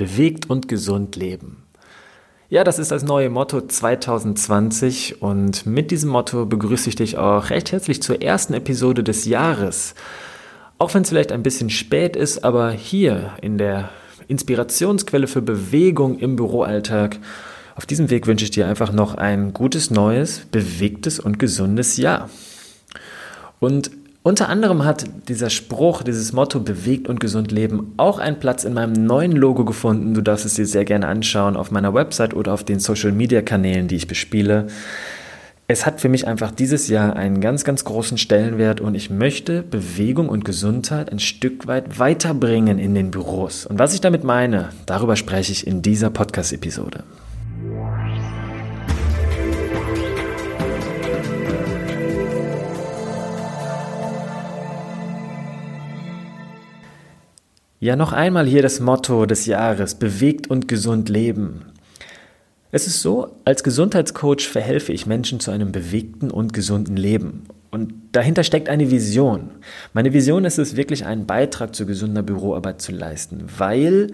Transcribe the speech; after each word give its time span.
Bewegt 0.00 0.48
und 0.48 0.66
gesund 0.66 1.16
leben. 1.16 1.62
Ja, 2.48 2.64
das 2.64 2.78
ist 2.78 2.90
das 2.90 3.02
neue 3.02 3.28
Motto 3.28 3.60
2020 3.60 5.20
und 5.20 5.66
mit 5.66 5.90
diesem 5.90 6.08
Motto 6.08 6.46
begrüße 6.46 6.88
ich 6.88 6.96
dich 6.96 7.18
auch 7.18 7.50
recht 7.50 7.70
herzlich 7.70 8.00
zur 8.00 8.22
ersten 8.22 8.54
Episode 8.54 9.04
des 9.04 9.26
Jahres. 9.26 9.94
Auch 10.78 10.94
wenn 10.94 11.02
es 11.02 11.10
vielleicht 11.10 11.32
ein 11.32 11.42
bisschen 11.42 11.68
spät 11.68 12.16
ist, 12.16 12.44
aber 12.44 12.70
hier 12.70 13.34
in 13.42 13.58
der 13.58 13.90
Inspirationsquelle 14.26 15.26
für 15.26 15.42
Bewegung 15.42 16.18
im 16.18 16.34
Büroalltag, 16.34 17.18
auf 17.76 17.84
diesem 17.84 18.08
Weg 18.08 18.26
wünsche 18.26 18.46
ich 18.46 18.50
dir 18.50 18.68
einfach 18.68 18.92
noch 18.92 19.16
ein 19.16 19.52
gutes, 19.52 19.90
neues, 19.90 20.46
bewegtes 20.50 21.20
und 21.20 21.38
gesundes 21.38 21.98
Jahr. 21.98 22.30
Und 23.58 23.90
unter 24.22 24.50
anderem 24.50 24.84
hat 24.84 25.06
dieser 25.28 25.48
Spruch, 25.48 26.02
dieses 26.02 26.34
Motto 26.34 26.60
bewegt 26.60 27.08
und 27.08 27.20
gesund 27.20 27.52
leben 27.52 27.94
auch 27.96 28.18
einen 28.18 28.38
Platz 28.38 28.64
in 28.64 28.74
meinem 28.74 28.92
neuen 28.92 29.32
Logo 29.32 29.64
gefunden. 29.64 30.12
Du 30.12 30.20
darfst 30.20 30.44
es 30.44 30.54
dir 30.54 30.66
sehr 30.66 30.84
gerne 30.84 31.08
anschauen 31.08 31.56
auf 31.56 31.70
meiner 31.70 31.94
Website 31.94 32.34
oder 32.34 32.52
auf 32.52 32.62
den 32.62 32.80
Social 32.80 33.12
Media 33.12 33.40
Kanälen, 33.40 33.88
die 33.88 33.96
ich 33.96 34.08
bespiele. 34.08 34.66
Es 35.68 35.86
hat 35.86 36.02
für 36.02 36.10
mich 36.10 36.26
einfach 36.26 36.50
dieses 36.50 36.88
Jahr 36.88 37.16
einen 37.16 37.40
ganz, 37.40 37.64
ganz 37.64 37.84
großen 37.84 38.18
Stellenwert 38.18 38.82
und 38.82 38.94
ich 38.94 39.08
möchte 39.08 39.62
Bewegung 39.62 40.28
und 40.28 40.44
Gesundheit 40.44 41.10
ein 41.10 41.20
Stück 41.20 41.66
weit 41.66 41.98
weiterbringen 41.98 42.78
in 42.78 42.94
den 42.94 43.10
Büros. 43.10 43.64
Und 43.64 43.78
was 43.78 43.94
ich 43.94 44.02
damit 44.02 44.24
meine, 44.24 44.70
darüber 44.84 45.16
spreche 45.16 45.52
ich 45.52 45.66
in 45.66 45.80
dieser 45.80 46.10
Podcast-Episode. 46.10 47.04
Ja, 57.82 57.96
noch 57.96 58.12
einmal 58.12 58.46
hier 58.46 58.60
das 58.60 58.78
Motto 58.78 59.24
des 59.24 59.46
Jahres, 59.46 59.94
bewegt 59.94 60.50
und 60.50 60.68
gesund 60.68 61.08
leben. 61.08 61.62
Es 62.72 62.86
ist 62.86 63.00
so, 63.00 63.36
als 63.46 63.64
Gesundheitscoach 63.64 64.46
verhelfe 64.46 64.92
ich 64.92 65.06
Menschen 65.06 65.40
zu 65.40 65.50
einem 65.50 65.72
bewegten 65.72 66.30
und 66.30 66.52
gesunden 66.52 66.98
Leben. 66.98 67.44
Und 67.70 67.94
dahinter 68.12 68.44
steckt 68.44 68.68
eine 68.68 68.90
Vision. 68.90 69.48
Meine 69.94 70.12
Vision 70.12 70.44
ist 70.44 70.58
es 70.58 70.76
wirklich, 70.76 71.06
einen 71.06 71.24
Beitrag 71.24 71.74
zu 71.74 71.86
gesunder 71.86 72.22
Büroarbeit 72.22 72.82
zu 72.82 72.92
leisten, 72.92 73.46
weil 73.56 74.12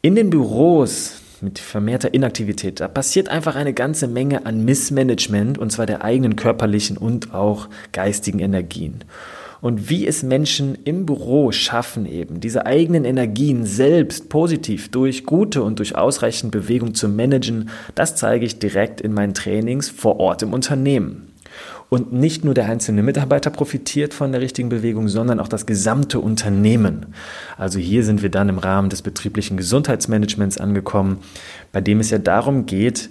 in 0.00 0.14
den 0.14 0.30
Büros 0.30 1.14
mit 1.40 1.58
vermehrter 1.58 2.14
Inaktivität, 2.14 2.78
da 2.78 2.86
passiert 2.86 3.30
einfach 3.30 3.56
eine 3.56 3.74
ganze 3.74 4.06
Menge 4.06 4.46
an 4.46 4.64
Missmanagement, 4.64 5.58
und 5.58 5.72
zwar 5.72 5.86
der 5.86 6.04
eigenen 6.04 6.36
körperlichen 6.36 6.96
und 6.96 7.34
auch 7.34 7.68
geistigen 7.90 8.38
Energien 8.38 9.02
und 9.60 9.90
wie 9.90 10.06
es 10.06 10.22
Menschen 10.22 10.78
im 10.84 11.06
Büro 11.06 11.52
schaffen, 11.52 12.06
eben 12.06 12.40
diese 12.40 12.66
eigenen 12.66 13.04
Energien 13.04 13.64
selbst 13.64 14.28
positiv 14.28 14.90
durch 14.90 15.24
gute 15.24 15.62
und 15.62 15.78
durch 15.78 15.96
ausreichend 15.96 16.52
Bewegung 16.52 16.94
zu 16.94 17.08
managen, 17.08 17.70
das 17.94 18.16
zeige 18.16 18.46
ich 18.46 18.58
direkt 18.58 19.00
in 19.00 19.12
meinen 19.12 19.34
Trainings 19.34 19.88
vor 19.88 20.20
Ort 20.20 20.42
im 20.42 20.52
Unternehmen. 20.52 21.32
Und 21.90 22.12
nicht 22.12 22.44
nur 22.44 22.52
der 22.52 22.66
einzelne 22.66 23.02
Mitarbeiter 23.02 23.48
profitiert 23.48 24.12
von 24.12 24.30
der 24.30 24.42
richtigen 24.42 24.68
Bewegung, 24.68 25.08
sondern 25.08 25.40
auch 25.40 25.48
das 25.48 25.64
gesamte 25.64 26.20
Unternehmen. 26.20 27.06
Also 27.56 27.78
hier 27.78 28.04
sind 28.04 28.22
wir 28.22 28.28
dann 28.28 28.50
im 28.50 28.58
Rahmen 28.58 28.90
des 28.90 29.00
betrieblichen 29.00 29.56
Gesundheitsmanagements 29.56 30.58
angekommen, 30.58 31.18
bei 31.72 31.80
dem 31.80 32.00
es 32.00 32.10
ja 32.10 32.18
darum 32.18 32.66
geht, 32.66 33.08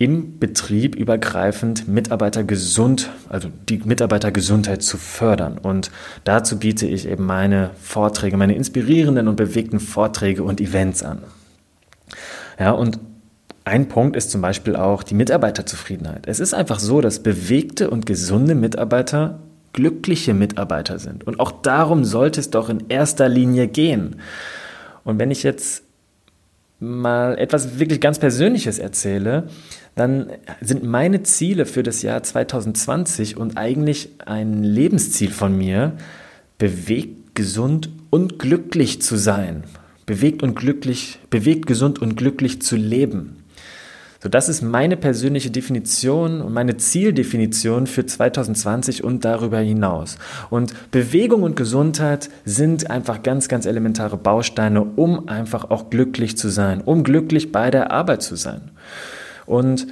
im 0.00 0.38
Betrieb 0.38 0.96
übergreifend 0.96 1.86
Mitarbeiter 1.86 2.42
gesund, 2.42 3.10
also 3.28 3.50
die 3.68 3.82
Mitarbeitergesundheit 3.84 4.82
zu 4.82 4.96
fördern. 4.96 5.58
Und 5.58 5.90
dazu 6.24 6.58
biete 6.58 6.86
ich 6.86 7.06
eben 7.06 7.26
meine 7.26 7.70
Vorträge, 7.82 8.38
meine 8.38 8.54
inspirierenden 8.54 9.28
und 9.28 9.36
bewegten 9.36 9.78
Vorträge 9.78 10.42
und 10.42 10.58
Events 10.58 11.02
an. 11.02 11.18
Ja, 12.58 12.70
und 12.70 12.98
ein 13.66 13.88
Punkt 13.88 14.16
ist 14.16 14.30
zum 14.30 14.40
Beispiel 14.40 14.74
auch 14.74 15.02
die 15.02 15.14
Mitarbeiterzufriedenheit. 15.14 16.26
Es 16.26 16.40
ist 16.40 16.54
einfach 16.54 16.78
so, 16.78 17.02
dass 17.02 17.22
bewegte 17.22 17.90
und 17.90 18.06
gesunde 18.06 18.54
Mitarbeiter 18.54 19.40
glückliche 19.74 20.32
Mitarbeiter 20.32 20.98
sind. 20.98 21.26
Und 21.26 21.40
auch 21.40 21.52
darum 21.52 22.04
sollte 22.04 22.40
es 22.40 22.48
doch 22.48 22.70
in 22.70 22.84
erster 22.88 23.28
Linie 23.28 23.68
gehen. 23.68 24.16
Und 25.04 25.18
wenn 25.18 25.30
ich 25.30 25.42
jetzt 25.42 25.82
mal 26.80 27.38
etwas 27.38 27.78
wirklich 27.78 28.00
ganz 28.00 28.18
Persönliches 28.18 28.78
erzähle, 28.78 29.48
dann 29.94 30.32
sind 30.60 30.82
meine 30.82 31.22
Ziele 31.22 31.66
für 31.66 31.82
das 31.82 32.02
Jahr 32.02 32.22
2020 32.22 33.36
und 33.36 33.56
eigentlich 33.58 34.10
ein 34.24 34.64
Lebensziel 34.64 35.30
von 35.30 35.56
mir, 35.56 35.92
bewegt, 36.58 37.34
gesund 37.34 37.90
und 38.08 38.38
glücklich 38.38 39.02
zu 39.02 39.16
sein. 39.16 39.64
Bewegt 40.06 40.42
und 40.42 40.56
glücklich, 40.56 41.20
bewegt, 41.28 41.66
gesund 41.66 42.00
und 42.00 42.16
glücklich 42.16 42.62
zu 42.62 42.76
leben. 42.76 43.39
So, 44.22 44.28
das 44.28 44.50
ist 44.50 44.60
meine 44.60 44.98
persönliche 44.98 45.50
Definition 45.50 46.42
und 46.42 46.52
meine 46.52 46.76
Zieldefinition 46.76 47.86
für 47.86 48.04
2020 48.04 49.02
und 49.02 49.24
darüber 49.24 49.60
hinaus. 49.60 50.18
Und 50.50 50.74
Bewegung 50.90 51.42
und 51.42 51.56
Gesundheit 51.56 52.28
sind 52.44 52.90
einfach 52.90 53.22
ganz, 53.22 53.48
ganz 53.48 53.64
elementare 53.64 54.18
Bausteine, 54.18 54.82
um 54.82 55.26
einfach 55.28 55.70
auch 55.70 55.88
glücklich 55.88 56.36
zu 56.36 56.50
sein, 56.50 56.82
um 56.82 57.02
glücklich 57.02 57.50
bei 57.50 57.70
der 57.70 57.92
Arbeit 57.92 58.22
zu 58.22 58.36
sein. 58.36 58.70
Und 59.46 59.86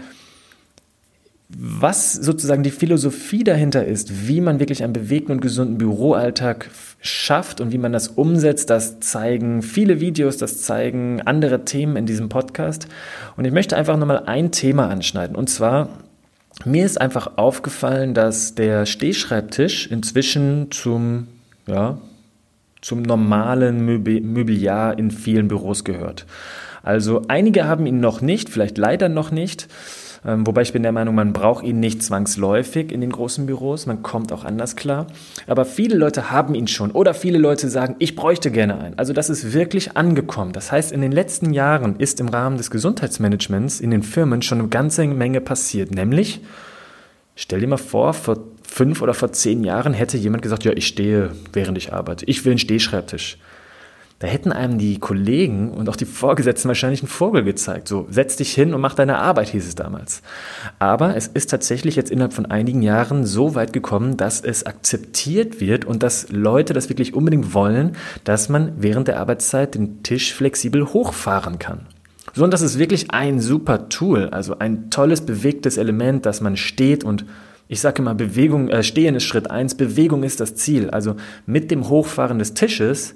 was 1.49 2.13
sozusagen 2.13 2.63
die 2.63 2.71
Philosophie 2.71 3.45
dahinter 3.45 3.87
ist, 3.87 4.29
wie 4.29 4.43
man 4.43 4.61
wirklich 4.61 4.85
einen 4.85 4.93
bewegten 4.93 5.33
und 5.33 5.41
gesunden 5.41 5.79
Büroalltag 5.79 6.69
schafft 7.01 7.61
und 7.61 7.73
wie 7.73 7.79
man 7.79 7.93
das 7.93 8.09
umsetzt, 8.09 8.71
das 8.71 9.01
zeigen 9.01 9.63
viele 9.63 10.01
Videos, 10.01 10.37
das 10.37 10.63
zeigen 10.63 11.21
andere 11.23 11.65
Themen 11.65 11.97
in 11.97 12.07
diesem 12.07 12.29
Podcast. 12.29 12.89
Und 13.37 13.45
ich 13.45 13.53
möchte 13.53 13.77
einfach 13.77 13.97
nochmal 13.97 14.25
ein 14.27 14.51
Thema 14.51 14.89
anschneiden. 14.89 15.37
Und 15.37 15.49
zwar, 15.49 15.89
mir 16.65 16.85
ist 16.85 17.01
einfach 17.01 17.37
aufgefallen, 17.37 18.15
dass 18.15 18.55
der 18.55 18.85
Stehschreibtisch 18.85 19.87
inzwischen 19.87 20.73
zum, 20.73 21.29
ja, 21.67 21.99
zum 22.81 23.03
normalen 23.03 23.85
Möbiliar 23.85 24.99
in 24.99 25.11
vielen 25.11 25.49
Büros 25.49 25.85
gehört. 25.85 26.27
Also 26.83 27.23
einige 27.29 27.65
haben 27.67 27.87
ihn 27.87 28.01
noch 28.01 28.21
nicht, 28.21 28.49
vielleicht 28.49 28.79
leider 28.79 29.09
noch 29.09 29.31
nicht. 29.31 29.69
Ähm, 30.25 30.47
wobei 30.47 30.63
ich 30.63 30.73
bin 30.73 30.83
der 30.83 30.93
Meinung, 30.93 31.15
man 31.15 31.33
braucht 31.33 31.65
ihn 31.65 31.81
nicht 31.81 32.03
zwangsläufig 32.03 32.93
in 32.93 33.01
den 33.01 33.11
großen 33.11 33.47
Büros, 33.47 33.87
man 33.87 34.03
kommt 34.03 34.33
auch 34.33 34.45
anders 34.45 34.77
klar. 34.77 35.07
Aber 35.47 35.65
viele 35.65 35.97
Leute 35.97 36.31
haben 36.31 36.55
ihn 36.55 36.69
schon 36.69 36.91
oder 36.91 37.15
viele 37.15 37.39
Leute 37.39 37.69
sagen, 37.69 37.97
ich 37.99 38.17
bräuchte 38.17 38.51
gerne 38.51 38.79
einen. 38.79 38.99
Also 38.99 39.13
das 39.13 39.31
ist 39.31 39.53
wirklich 39.53 39.97
angekommen. 39.97 40.53
Das 40.53 40.73
heißt, 40.73 40.93
in 40.93 41.01
den 41.01 41.13
letzten 41.13 41.53
Jahren 41.53 41.97
ist 41.97 42.21
im 42.21 42.29
Rahmen 42.29 42.57
des 42.57 42.71
Gesundheitsmanagements 42.71 43.81
in 43.81 43.91
den 43.91 44.03
Firmen 44.03 44.43
schon 44.43 44.59
eine 44.59 44.69
ganze 44.69 45.07
Menge 45.07 45.41
passiert. 45.41 45.93
Nämlich, 45.93 46.41
stell 47.37 47.61
dir 47.61 47.69
mal 47.69 47.77
vor, 47.77 48.13
vor 48.13 48.39
fünf 48.63 49.03
oder 49.03 49.15
vor 49.15 49.33
zehn 49.33 49.65
Jahren 49.65 49.95
hätte 49.95 50.17
jemand 50.17 50.43
gesagt, 50.43 50.65
ja, 50.65 50.73
ich 50.73 50.87
stehe, 50.87 51.31
während 51.53 51.79
ich 51.79 51.93
arbeite. 51.93 52.25
Ich 52.27 52.45
will 52.45 52.53
einen 52.53 52.59
Stehschreibtisch. 52.59 53.39
Da 54.21 54.27
hätten 54.27 54.51
einem 54.51 54.79
die 54.79 54.99
Kollegen 54.99 55.71
und 55.71 55.89
auch 55.89 55.95
die 55.95 56.05
Vorgesetzten 56.05 56.67
wahrscheinlich 56.67 57.03
einen 57.03 57.09
Vogel 57.09 57.45
gezeigt. 57.45 57.87
So, 57.87 58.09
setz 58.11 58.35
dich 58.35 58.53
hin 58.53 58.75
und 58.75 58.81
mach 58.81 58.95
deine 58.95 59.19
Arbeit, 59.19 59.51
hieß 59.51 59.65
es 59.65 59.77
damals. 59.77 60.23
Aber 60.81 61.15
es 61.15 61.29
ist 61.29 61.51
tatsächlich 61.51 61.95
jetzt 61.95 62.11
innerhalb 62.11 62.33
von 62.33 62.47
einigen 62.47 62.83
Jahren 62.83 63.25
so 63.25 63.55
weit 63.55 63.73
gekommen, 63.73 64.17
dass 64.17 64.41
es 64.41 64.67
akzeptiert 64.67 65.61
wird 65.61 65.85
und 65.85 66.03
dass 66.03 66.31
Leute 66.31 66.73
das 66.73 66.89
wirklich 66.89 67.15
unbedingt 67.15 67.55
wollen, 67.55 67.93
dass 68.25 68.49
man 68.49 68.73
während 68.79 69.07
der 69.07 69.21
Arbeitszeit 69.21 69.77
den 69.77 70.03
Tisch 70.03 70.35
flexibel 70.35 70.87
hochfahren 70.87 71.61
kann. 71.61 71.87
So, 72.35 72.43
und 72.43 72.53
das 72.53 72.63
ist 72.63 72.77
wirklich 72.77 73.13
ein 73.13 73.39
super 73.39 73.89
Tool, 73.89 74.31
also 74.31 74.59
ein 74.59 74.91
tolles 74.91 75.21
bewegtes 75.21 75.77
Element, 75.77 76.27
dass 76.27 76.41
man 76.41 76.57
steht 76.57 77.05
und 77.05 77.25
ich 77.69 77.81
sage 77.81 78.03
immer, 78.03 78.15
Bewegung, 78.15 78.69
äh, 78.69 78.83
Stehen 78.83 79.15
ist 79.15 79.25
Schritt 79.25 79.51
eins, 79.51 79.75
Bewegung 79.75 80.23
ist 80.23 80.41
das 80.41 80.55
Ziel. 80.55 80.89
Also 80.91 81.17
mit 81.47 81.71
dem 81.71 81.89
Hochfahren 81.91 82.39
des 82.39 82.55
Tisches 82.55 83.15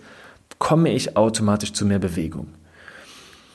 komme 0.63 0.93
ich 0.93 1.17
automatisch 1.17 1.73
zu 1.73 1.85
mehr 1.85 1.99
Bewegung. 1.99 2.47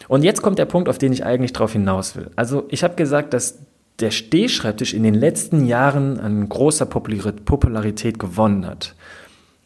Und 0.09 0.23
jetzt 0.23 0.41
kommt 0.41 0.59
der 0.59 0.65
Punkt, 0.65 0.89
auf 0.89 0.97
den 0.97 1.13
ich 1.13 1.23
eigentlich 1.23 1.53
drauf 1.53 1.71
hinaus 1.71 2.17
will. 2.17 2.31
Also 2.35 2.65
ich 2.67 2.83
habe 2.83 2.95
gesagt, 2.95 3.33
dass 3.33 3.59
der 4.01 4.11
Stehschreibtisch 4.11 4.93
in 4.93 5.03
den 5.03 5.13
letzten 5.13 5.65
Jahren 5.65 6.19
an 6.19 6.49
großer 6.49 6.85
Popularität 6.85 8.19
gewonnen 8.19 8.65
hat. 8.65 8.93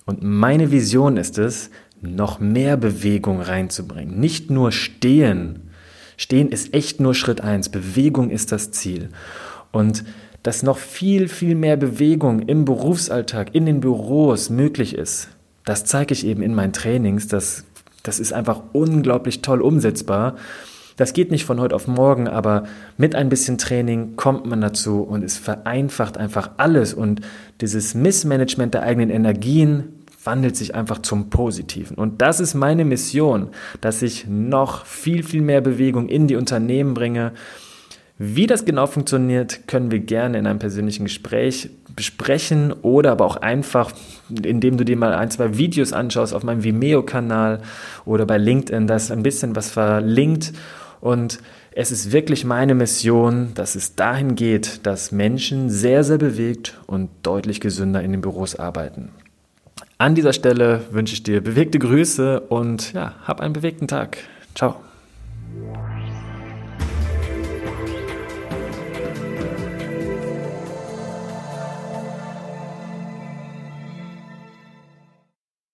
Und 0.05 0.21
meine 0.21 0.69
Vision 0.69 1.17
ist 1.17 1.39
es, 1.39 1.71
noch 1.99 2.39
mehr 2.39 2.77
Bewegung 2.77 3.41
reinzubringen. 3.41 4.19
Nicht 4.19 4.51
nur 4.51 4.71
stehen. 4.71 5.71
Stehen 6.17 6.49
ist 6.49 6.75
echt 6.75 6.99
nur 6.99 7.15
Schritt 7.15 7.41
eins. 7.41 7.69
Bewegung 7.69 8.29
ist 8.29 8.51
das 8.51 8.69
Ziel. 8.69 9.09
Und 9.71 10.03
dass 10.43 10.61
noch 10.61 10.77
viel, 10.77 11.27
viel 11.27 11.55
mehr 11.55 11.75
Bewegung 11.75 12.43
im 12.43 12.65
Berufsalltag, 12.65 13.55
in 13.55 13.65
den 13.65 13.79
Büros 13.79 14.51
möglich 14.51 14.93
ist 14.93 15.29
das 15.65 15.85
zeige 15.85 16.13
ich 16.13 16.25
eben 16.25 16.41
in 16.41 16.55
meinen 16.55 16.73
Trainings. 16.73 17.27
Das, 17.27 17.65
das 18.03 18.19
ist 18.19 18.33
einfach 18.33 18.61
unglaublich 18.73 19.41
toll 19.41 19.61
umsetzbar. 19.61 20.35
Das 20.97 21.13
geht 21.13 21.31
nicht 21.31 21.45
von 21.45 21.59
heute 21.59 21.75
auf 21.75 21.87
morgen, 21.87 22.27
aber 22.27 22.65
mit 22.97 23.15
ein 23.15 23.29
bisschen 23.29 23.57
Training 23.57 24.15
kommt 24.17 24.45
man 24.45 24.61
dazu 24.61 25.01
und 25.01 25.23
es 25.23 25.37
vereinfacht 25.37 26.17
einfach 26.17 26.51
alles. 26.57 26.93
Und 26.93 27.21
dieses 27.59 27.95
Missmanagement 27.95 28.73
der 28.73 28.83
eigenen 28.83 29.09
Energien 29.09 30.01
wandelt 30.23 30.55
sich 30.55 30.75
einfach 30.75 30.99
zum 30.99 31.29
Positiven. 31.29 31.97
Und 31.97 32.21
das 32.21 32.39
ist 32.39 32.53
meine 32.53 32.85
Mission, 32.85 33.49
dass 33.79 34.01
ich 34.01 34.27
noch 34.27 34.85
viel, 34.85 35.23
viel 35.23 35.41
mehr 35.41 35.61
Bewegung 35.61 36.07
in 36.07 36.27
die 36.27 36.35
Unternehmen 36.35 36.93
bringe. 36.93 37.31
Wie 38.23 38.45
das 38.45 38.65
genau 38.65 38.85
funktioniert, 38.85 39.67
können 39.67 39.89
wir 39.89 39.97
gerne 39.97 40.37
in 40.37 40.45
einem 40.45 40.59
persönlichen 40.59 41.05
Gespräch 41.05 41.71
besprechen 41.95 42.71
oder 42.71 43.13
aber 43.13 43.25
auch 43.25 43.37
einfach, 43.37 43.93
indem 44.29 44.77
du 44.77 44.85
dir 44.85 44.95
mal 44.95 45.15
ein, 45.15 45.31
zwei 45.31 45.57
Videos 45.57 45.91
anschaust 45.91 46.31
auf 46.35 46.43
meinem 46.43 46.63
Vimeo-Kanal 46.63 47.63
oder 48.05 48.27
bei 48.27 48.37
LinkedIn, 48.37 48.85
da 48.85 48.95
ist 48.97 49.11
ein 49.11 49.23
bisschen 49.23 49.55
was 49.55 49.71
verlinkt 49.71 50.53
und 50.99 51.39
es 51.71 51.91
ist 51.91 52.11
wirklich 52.11 52.45
meine 52.45 52.75
Mission, 52.75 53.55
dass 53.55 53.73
es 53.73 53.95
dahin 53.95 54.35
geht, 54.35 54.85
dass 54.85 55.11
Menschen 55.11 55.71
sehr, 55.71 56.03
sehr 56.03 56.19
bewegt 56.19 56.79
und 56.85 57.09
deutlich 57.23 57.59
gesünder 57.59 58.03
in 58.03 58.11
den 58.11 58.21
Büros 58.21 58.55
arbeiten. 58.55 59.09
An 59.97 60.13
dieser 60.13 60.33
Stelle 60.33 60.81
wünsche 60.91 61.15
ich 61.15 61.23
dir 61.23 61.41
bewegte 61.41 61.79
Grüße 61.79 62.39
und 62.41 62.93
ja, 62.93 63.15
hab 63.23 63.41
einen 63.41 63.53
bewegten 63.53 63.87
Tag. 63.87 64.17
Ciao. 64.53 64.75